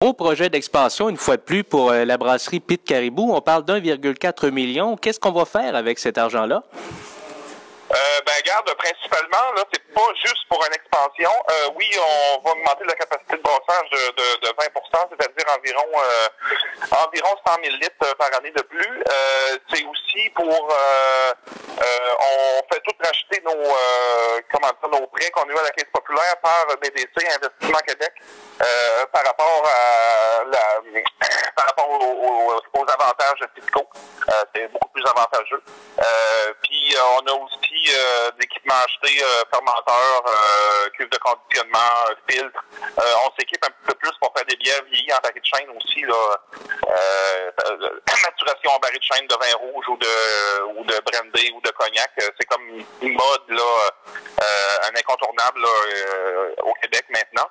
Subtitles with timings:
[0.00, 3.64] Au projet d'expansion, une fois de plus, pour euh, la brasserie Pit Caribou, on parle
[3.64, 4.96] d'1,4 million.
[4.96, 6.62] Qu'est-ce qu'on va faire avec cet argent-là?
[7.90, 11.30] Euh, ben, garde, principalement, là, c'est pas juste pour une expansion.
[11.50, 15.86] Euh, oui, on va augmenter la capacité de brassage de, de, de 20 c'est-à-dire environ
[15.94, 16.28] euh,
[17.04, 19.02] environ 100 000 litres par année de plus.
[19.08, 21.32] Euh, c'est aussi pour euh,
[21.80, 21.84] euh,
[22.20, 23.56] on fait tout racheter nos
[24.50, 28.12] comment dire, nos prêts qu'on a eu à la Caisse populaire par BDC Investissement Québec
[29.12, 30.80] par rapport à la
[31.56, 33.88] par rapport aux, aux, avantages fiscaux.
[34.54, 35.62] c'est beaucoup plus avantageux.
[36.62, 41.78] puis on a aussi euh, d'équipements achetés, euh, fermenteurs, euh, cuves de conditionnement,
[42.10, 42.64] euh, filtres.
[42.98, 45.70] on s'équipe un petit peu plus pour faire des bières vieillies en baril de chêne
[45.76, 46.02] aussi.
[46.02, 46.14] Là.
[48.22, 51.70] maturation en baril de chêne de vin rouge ou de ou de brandy ou de
[51.70, 52.10] cognac.
[52.18, 52.66] C'est comme
[53.02, 53.90] une mode là,
[54.84, 55.64] un incontournable
[56.62, 57.48] au Québec maintenant.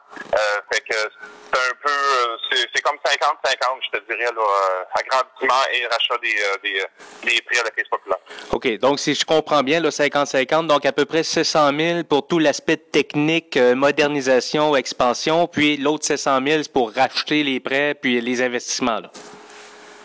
[0.72, 6.18] fait que c'est un peu c'est comme 50-50, je te dirais, là, agrandissement et rachat
[6.22, 6.84] des, des,
[7.24, 8.20] des prix à la caisse populaire.
[8.52, 8.80] OK.
[8.80, 12.40] Donc, si je comprends bien, le 50-50, donc à peu près 700 000 pour tout
[12.40, 18.42] l'aspect technique, euh, modernisation, expansion, puis l'autre 700 000 pour racheter les prêts puis les
[18.42, 19.00] investissements.
[19.00, 19.12] Là.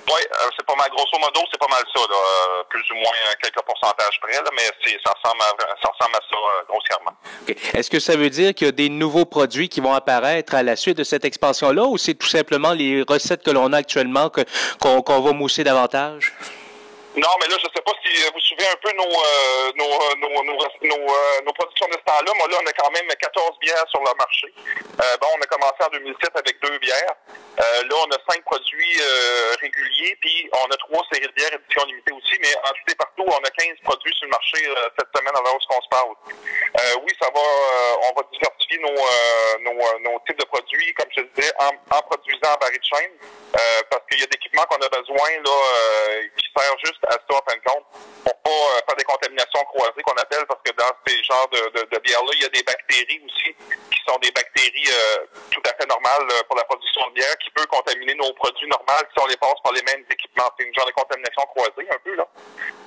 [0.09, 0.89] Oui, euh, c'est pas mal.
[0.91, 4.51] Grosso modo, c'est pas mal ça, là, euh, plus ou moins quelques pourcentages près, là,
[4.55, 4.65] mais
[5.05, 6.37] ça, ressemble à, ça ressemble à ça
[6.69, 7.13] grossièrement.
[7.43, 7.57] Okay.
[7.79, 10.63] Est-ce que ça veut dire qu'il y a des nouveaux produits qui vont apparaître à
[10.63, 14.31] la suite de cette expansion-là, ou c'est tout simplement les recettes que l'on a actuellement
[14.81, 16.33] qu'on va mousser davantage?
[17.15, 20.15] Non, mais là, je sais pas si vous suivez un peu nos euh, nos, euh,
[20.17, 22.33] nos, nos, euh, nos, productions de ce temps-là.
[22.35, 24.49] Moi, là, on a quand même 14 bières sur le marché.
[24.97, 27.15] Euh, bon, on a commencé en 2007 avec deux bières.
[27.61, 29.01] Euh, là, on a cinq produits
[29.61, 32.95] réguliers, puis on a trois séries de bières édition limitée aussi, mais en tout et
[32.95, 34.59] partout, on a 15 produits sur le marché
[34.99, 36.15] cette semaine alors qu'on se parle?
[37.03, 42.03] oui, ça va, on va diversifier nos, nos, types de produits, comme je disais, en,
[42.03, 43.13] produisant en baril de chaîne,
[43.91, 45.59] parce qu'il y a d'équipements qu'on a besoin là,
[46.37, 47.87] qui servent juste à ça, en fin de compte,
[48.25, 51.81] pour pas euh, faire des contaminations croisées qu'on appelle, parce que dans ces genres de,
[51.81, 53.55] de, de bières-là, il y a des bactéries aussi,
[53.91, 57.37] qui sont des bactéries euh, tout à fait normales euh, pour la production de bière,
[57.39, 60.51] qui peut contaminer nos produits normaux si on les passe par les mêmes équipements.
[60.59, 62.22] C'est une genre de contamination croisée, un peu, là.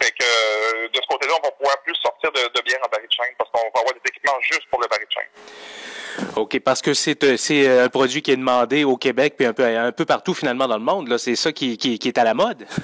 [0.02, 3.08] Fait que, de ce côté-là, on va pouvoir plus sortir de, de bière en baril
[3.08, 6.36] de chaîne, parce qu'on va avoir des équipements juste pour le baril de chaîne.
[6.36, 9.66] OK, parce que c'est c'est un produit qui est demandé au Québec puis un peu
[9.66, 12.24] un peu partout finalement dans le monde là, c'est ça qui, qui, qui est à
[12.24, 12.66] la mode.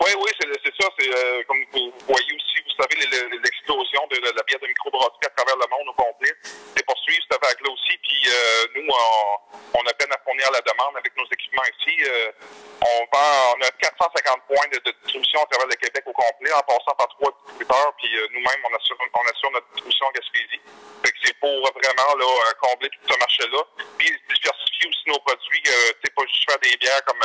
[0.00, 0.88] Oui, oui, c'est ça.
[0.98, 2.96] C'est euh, comme vous voyez aussi, vous savez,
[3.44, 6.32] explosions de, de, la bière de microbrasserie à travers le monde au complet.
[6.76, 7.96] C'est poursuivre cette vague-là aussi.
[8.02, 11.94] Puis euh, nous, on, on, a peine à fournir la demande avec nos équipements ici.
[12.02, 12.32] Euh,
[12.82, 16.52] on vend, on a 450 points de, de, distribution à travers le Québec au complet,
[16.52, 17.92] en passant par trois distributeurs.
[17.98, 20.60] Puis euh, nous-mêmes, on assure, on assure notre distribution en Gaspésie.
[21.24, 22.26] C'est pour vraiment là,
[22.60, 23.62] combler tout ce marché-là.
[23.96, 25.62] Puis diversifier aussi nos produits.
[25.68, 27.20] Euh, sais, pas juste faire des bières comme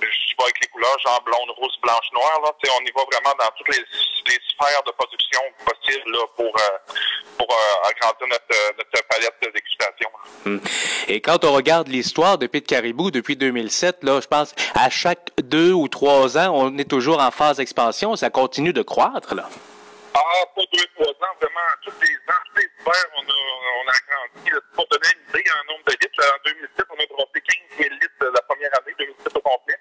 [0.00, 2.40] je vais avec les couleurs, genre blonde, rousse, blanche, noire.
[2.40, 2.52] Là.
[2.80, 3.84] on y va vraiment dans toutes les,
[4.28, 6.94] les sphères de production possibles là, pour, euh,
[7.38, 10.10] pour euh, agrandir notre, notre palette de dégustation.
[10.46, 10.60] Hum.
[11.08, 15.30] Et quand on regarde l'histoire de Pit Caribou depuis 2007, là, je pense à chaque
[15.42, 18.16] deux ou trois ans, on est toujours en phase d'expansion.
[18.16, 19.34] Ça continue de croître.
[19.34, 19.48] Là.
[20.14, 21.68] Ah, pas deux, trois ans, vraiment.
[21.84, 23.38] Tous les ans, tous les hivers, on a,
[23.80, 24.50] on a agrandi.
[24.74, 27.56] Pour donner une idée, en nombre de litres, là, en 2007, on a brassé 15
[27.78, 29.78] 000 litres la première année, 2007 au complet.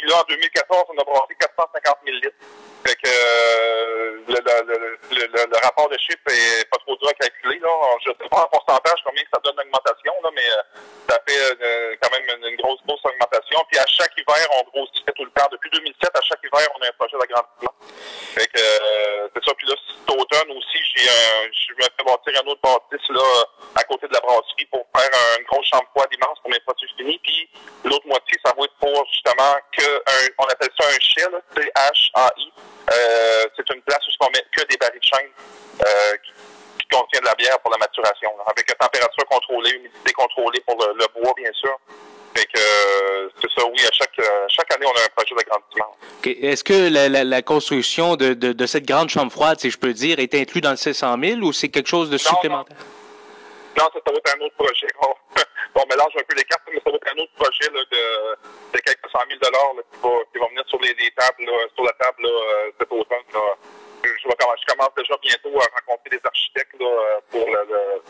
[0.00, 2.40] Puis là, en 2014, on a brassé 450 000 litres.
[2.86, 7.58] Fait que euh, le, rapport de chiffre est pas trop dur à calculer.
[7.58, 7.68] Là.
[8.04, 10.80] Je ne sais pas en pourcentage combien ça donne d'augmentation, mais euh,
[11.10, 13.60] ça fait euh, quand même une, grosse, grosse augmentation.
[13.70, 15.48] Puis à chaque hiver, on grossissait tout le temps.
[15.52, 17.74] Depuis 2007, à chaque hiver, on a un projet d'agrandissement.
[18.32, 18.64] Fait que
[19.36, 19.52] c'est ça.
[19.52, 21.04] Puis là, cet automne aussi, j'ai
[21.52, 23.28] je me fais bâtir un autre bâtisse là,
[23.76, 26.88] à côté de la brasserie pour faire une grosse chambre froide immense pour mes produits
[26.96, 27.20] finis.
[27.22, 27.50] Puis
[27.84, 32.52] l'autre moitié, ça va être pour justement que un, on appelle ça un shell, C-H-A-I.
[32.92, 35.30] Euh, c'est une place où on met que des barils de chêne
[35.80, 36.32] euh, qui,
[36.80, 40.60] qui contient de la bière pour la maturation, là, avec une température contrôlée, humidité contrôlée
[40.66, 41.76] pour le, le bois, bien sûr.
[42.34, 45.34] Fait que euh, c'est ça, oui, à chaque, euh, chaque année, on a un projet
[45.34, 45.96] d'agrandissement.
[46.18, 46.46] Okay.
[46.46, 49.78] Est-ce que la, la, la construction de, de, de, cette grande chambre froide, si je
[49.78, 52.76] peux dire, est inclus dans le 700 000 ou c'est quelque chose de non, supplémentaire?
[52.78, 52.84] Non,
[53.88, 54.90] ça, ça va être un autre projet.
[55.74, 57.82] On, mélange un peu les cartes, mais ça va être un autre projet de,
[58.72, 61.56] de quelques cent mille dollars là, qui, va, qui venir sur les, les tables, là,
[61.74, 62.30] sur la table là,
[62.78, 63.26] cet automne.
[64.04, 67.60] Je, je, commence déjà bientôt à rencontrer des architectes là, pour le,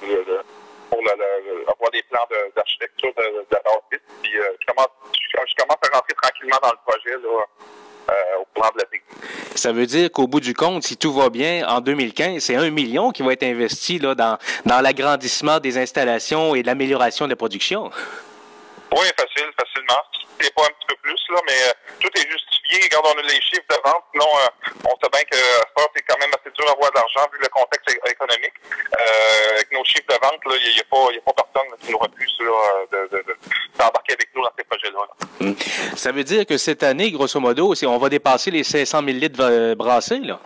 [0.03, 0.45] le, le
[0.91, 4.07] pour le, le, avoir des plans d'architecture de, de, de, la bâtisse.
[4.23, 7.47] Puis euh, je, commence, je, je, commence à rentrer tranquillement dans le projet là,
[8.11, 9.03] euh, au plan de l'été.
[9.71, 12.71] Ça veut dire qu'au bout du compte, si tout va bien, en 2015, c'est un
[12.71, 14.37] million qui va être investi là, dans,
[14.67, 17.89] dans l'agrandissement des installations et l'amélioration de la production.
[18.91, 19.49] Oui, facile,
[20.41, 22.29] c'est pas un petit peu plus, là, mais euh, tout est
[22.71, 24.05] Regarde, on a les chiffres de vente.
[24.13, 27.29] Sinon, euh, on sait bien que ça, c'est quand même assez dur d'avoir de l'argent
[27.33, 28.55] vu le contexte économique.
[28.95, 31.91] Euh, avec nos chiffres de vente, il n'y a, pas, y a pas personne qui
[31.91, 32.39] nous refuse
[33.77, 34.99] d'embarquer avec nous dans ces projets-là.
[35.41, 35.57] Hum.
[35.97, 39.75] Ça veut dire que cette année, grosso modo, on va dépasser les 500 000 litres
[39.75, 40.39] brassés, là?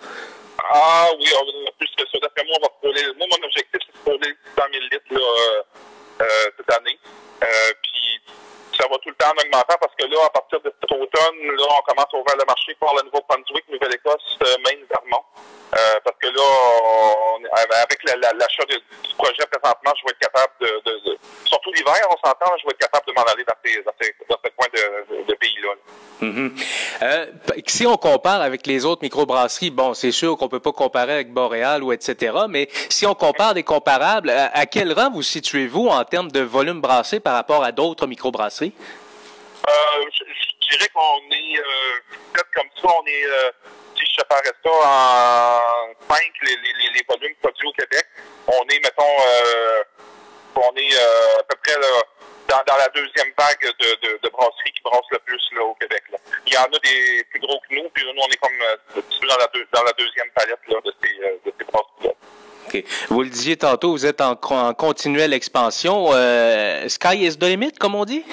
[0.70, 2.18] Ah oui, on va plus que ça.
[2.20, 3.02] D'après moi, on va frôler.
[3.18, 5.20] Moi, mon objectif, c'est de frôler 100 000 litres là,
[6.22, 6.98] euh, cette année.
[8.84, 11.38] Ça va tout le temps en augmentant parce que là, à partir de cet automne,
[11.40, 15.24] là, on commence à ouvrir le marché pour le Nouveau-Brunswick, Nouvelle-Écosse, euh, Maine, Vermont.
[15.74, 16.48] Euh, parce que là,
[16.84, 17.40] on,
[17.82, 18.78] avec l'achat du
[19.16, 23.06] projet présentement, je vais être capable de, surtout l'hiver, on s'entend, je vais être capable
[23.08, 25.70] de m'en aller dans ces, dans ces, dans ce coin de, de pays-là.
[26.22, 26.50] Mm-hmm.
[27.02, 27.26] euh,
[27.66, 31.32] si on compare avec les autres microbrasseries, bon, c'est sûr qu'on peut pas comparer avec
[31.32, 32.36] Boréal ou etc.
[32.48, 36.80] Mais si on compare des comparables, à, quel rang vous situez-vous en termes de volume
[36.80, 38.72] brassé par rapport à d'autres microbrasseries?
[39.68, 43.50] Euh, je, dirais qu'on est euh, comme ça, on est euh,
[43.96, 48.06] si je séparais ça en cinq les, volumes produits au Québec,
[48.46, 49.82] on est, mettons, euh,
[50.56, 51.74] on est euh, à peu près
[52.48, 56.02] dans, la deuxième vague de, de, brasseries qui brassent le plus au Québec.
[56.46, 58.76] Il y en a des plus gros que nous, puis nous, on est comme euh,
[59.28, 62.10] dans la, dans la deuxième palette de ces, de ces brasseries-là.
[63.08, 66.08] Vous le disiez tantôt, vous êtes en, en continuelle expansion.
[66.88, 68.24] Sky is the limit, comme on dit?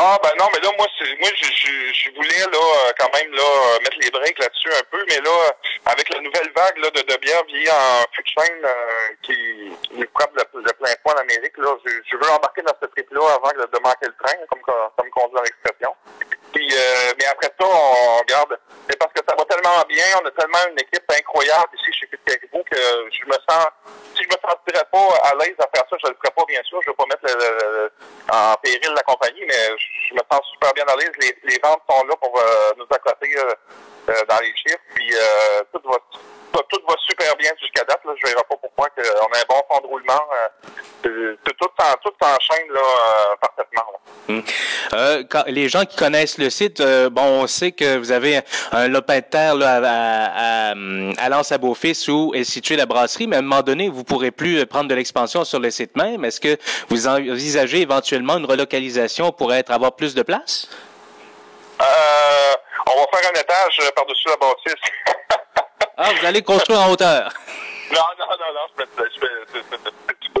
[0.00, 0.86] Ah ben non, mais là, moi,
[1.18, 5.36] moi je, voulais là quand même là mettre les breaks là-dessus un peu, mais là,
[5.86, 8.74] avec la nouvelle vague là, de, de bière vieillie en fût euh,
[9.22, 9.34] qui,
[9.82, 13.26] qui nous frappe de, plein point en Amérique, là, je, veux embarquer dans ce trip-là
[13.42, 15.92] avant de, de manquer le train, comme, comme conduire l'expression.
[16.52, 18.56] Puis euh, mais après ça, on regarde.
[18.88, 22.08] C'est parce que ça va tellement bien, on a tellement une équipe incroyable ici chez
[22.24, 23.66] Caribou que je me sens
[24.14, 26.62] si je me sentirais pas à l'aise à faire ça, je le ferais pas bien
[26.64, 26.80] sûr.
[26.82, 27.92] Je vais pas mettre le, le,
[28.38, 29.68] en péril la compagnie, mais
[30.08, 31.12] je me sens super bien à l'aise.
[31.20, 33.54] Les, les ventes sont là pour euh, nous accoter euh,
[34.10, 34.78] euh, dans les chiffres.
[34.94, 35.12] Puis
[35.72, 35.98] tout va
[36.52, 38.00] tout, tout va super bien jusqu'à date.
[38.04, 38.12] Là.
[38.16, 40.22] Je ne verrai pas pourquoi que on a un bon fond de roulement.
[41.06, 43.92] Euh, tout, tout, s'enchaîne là, euh, parfaitement.
[43.92, 43.98] Là.
[44.28, 44.42] Hum.
[44.94, 48.40] Euh, quand, les gens qui connaissent le site, euh, bon, on sait que vous avez
[48.72, 50.74] un, lopin de terre là, à, à,
[51.18, 54.00] à, Lens à Beaufils où est située la brasserie, mais à un moment donné, vous
[54.00, 56.24] ne pourrez plus prendre de l'expansion sur le site même.
[56.24, 56.56] Est-ce que
[56.88, 60.68] vous envisagez éventuellement une relocalisation pour être avoir plus de place?
[61.80, 62.54] Euh,
[62.86, 64.74] on va faire un étage par-dessus la bâtisse.
[65.98, 67.32] ah, vous allez construire en hauteur?
[67.90, 70.38] Non, non, non, non, je me, je je me,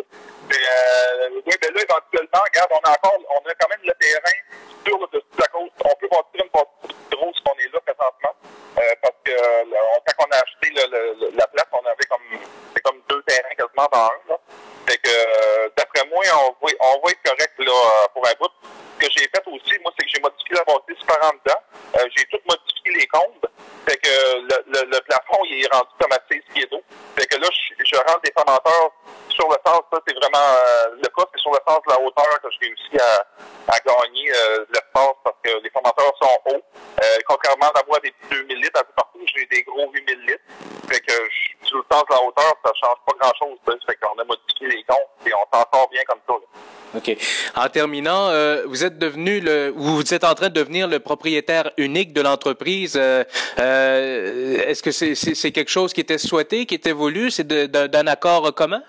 [0.68, 4.38] euh, oui, ben là, éventuellement, regarde, on a encore, on a quand même le terrain
[4.84, 4.98] sur
[5.38, 5.72] la côte.
[5.84, 8.34] On peut bâtir une bâtisse grosse qu'on est là présentement.
[8.78, 10.72] Euh, parce que là, quand on a acheté
[11.36, 12.40] la place, on avait comme
[12.84, 14.20] comme deux terrains quasiment dans un.
[14.28, 14.38] Là.
[14.86, 18.52] Fait que euh, d'après moi, on va, on va être correct là pour un bout.
[19.00, 21.60] Ce que j'ai fait aussi, moi, c'est que j'ai modifié la bâtisse par en dedans.
[21.96, 23.46] Euh, j'ai tout modifié les comptes.
[23.86, 26.82] Fait que le, le, le, plafond, il est rendu comme à 16 pieds d'eau.
[27.16, 27.96] Fait que là, je,
[28.48, 28.92] fermenteurs
[29.28, 30.38] sur le sens, ça, c'est vraiment
[31.66, 35.70] sens de la hauteur que j'ai réussi à, à gagner euh, l'espace parce que les
[35.70, 36.62] fermenteurs sont hauts.
[37.02, 40.44] Euh, contrairement d'avoir des petits 2000 litres un peu partout, j'ai des gros 8000 litres.
[40.88, 43.58] Fait que je, sur le sens de la hauteur, ça change pas grand chose.
[43.86, 46.34] Fait qu'on a modifié les comptes et on s'en sort bien comme ça.
[46.96, 47.16] OK.
[47.54, 51.70] En terminant, euh, vous êtes devenu le, vous êtes en train de devenir le propriétaire
[51.76, 52.98] unique de l'entreprise.
[52.98, 53.24] Euh,
[54.66, 58.82] Est-ce que c'est quelque chose qui était souhaité, qui était voulu, c'est d'un accord commun?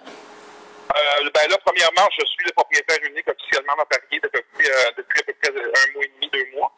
[1.19, 5.23] Euh, ben là, premièrement, je suis le propriétaire unique officiellement Paris depuis, euh, depuis à
[5.23, 6.71] peu près un mois et demi, deux mois.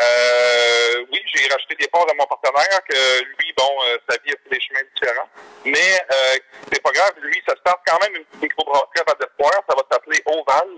[0.00, 4.32] Euh, oui, j'ai racheté des parts à mon partenaire que lui, bon, euh, sa vie
[4.32, 5.28] a fait des chemins différents.
[5.64, 6.38] Mais euh,
[6.72, 9.52] c'est pas grave, lui, ça se passe quand même une microbrasserie à d'espoir.
[9.68, 10.68] Ça va s'appeler Oval.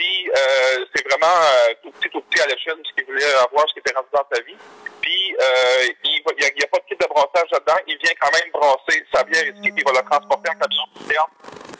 [0.00, 3.34] Puis euh, c'est vraiment euh, tout petit, tout petit à l'échelle de ce qu'il voulait
[3.44, 4.56] avoir, ce qui était rendu dans sa vie.
[5.02, 7.76] Puis euh, il n'y a, pas de kit de brassage là-dedans.
[7.86, 10.88] Il vient quand même brasser sa bière ici, puis il va le transporter en camion
[11.04, 11.28] interne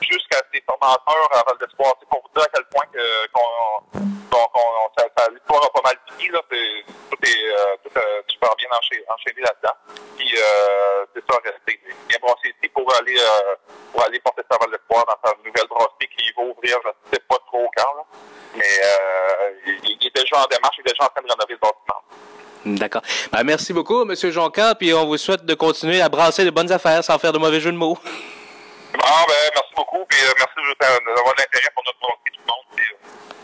[0.03, 1.97] jusqu'à ses formateurs à Val d'Espoir.
[1.99, 3.49] C'est pour vous dire à quel point que, qu'on,
[5.33, 6.29] l'histoire a pas mal fini.
[6.29, 6.43] Là.
[6.53, 9.77] C'est, tout est tout, super bien enchaîné, là-dedans.
[10.19, 13.17] Puis c'est ça, rester bien brassé ici pour aller
[13.93, 17.39] pour aller porter ça Val d'Espoir dans sa nouvelle brasserie qui va ouvrir, je pas
[17.47, 17.95] trop quand.
[17.97, 18.03] Là.
[18.57, 22.77] Mais euh, il, il est déjà en démarche, est déjà en train de le.
[22.79, 23.03] D'accord.
[23.33, 24.15] Ben, merci beaucoup, M.
[24.15, 27.39] Jonca, puis on vous souhaite de continuer à brasser de bonnes affaires sans faire de
[27.39, 27.99] mauvais jeux de mots.